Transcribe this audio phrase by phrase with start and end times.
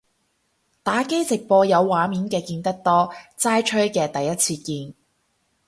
[0.81, 4.95] 打機直播有畫面嘅見得多，齋吹嘅第一次見